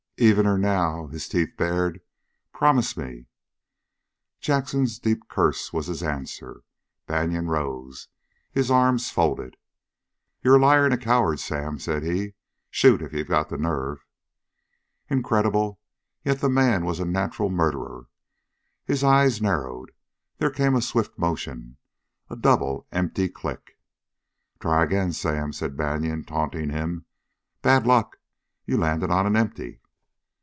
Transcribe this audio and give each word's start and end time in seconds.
"Evener 0.17 0.55
now!" 0.55 1.07
His 1.07 1.27
teeth 1.27 1.53
bared. 1.57 1.99
"Promise 2.53 2.95
me!" 2.95 3.25
Jackson's 4.39 4.99
deep 4.99 5.27
curse 5.27 5.73
was 5.73 5.87
his 5.87 6.03
answer. 6.03 6.61
Banion 7.07 7.47
rose, 7.47 8.07
his 8.51 8.69
arms 8.69 9.09
folded. 9.09 9.57
"You're 10.43 10.57
a 10.57 10.59
liar 10.59 10.85
and 10.85 10.93
a 10.93 10.97
coward, 10.99 11.39
Sam!" 11.39 11.79
said 11.79 12.03
he. 12.03 12.35
"Shoot, 12.69 13.01
if 13.01 13.13
you've 13.13 13.29
got 13.29 13.49
the 13.49 13.57
nerve!" 13.57 14.05
Incredible, 15.09 15.79
yet 16.23 16.39
the 16.39 16.49
man 16.49 16.85
was 16.85 16.99
a 16.99 17.05
natural 17.05 17.49
murderer. 17.49 18.05
His 18.85 19.03
eye 19.03 19.27
narrowed. 19.41 19.89
There 20.37 20.51
came 20.51 20.75
a 20.75 20.83
swift 20.83 21.17
motion, 21.17 21.77
a 22.29 22.35
double 22.35 22.85
empty 22.91 23.27
click! 23.27 23.75
"Try 24.59 24.83
again, 24.83 25.13
Sam!" 25.13 25.51
said 25.51 25.75
Banion, 25.75 26.23
taunting 26.25 26.69
him. 26.69 27.05
"Bad 27.63 27.87
luck 27.87 28.19
you 28.67 28.77
landed 28.77 29.09
on 29.09 29.25
an 29.25 29.35
empty!" 29.35 29.79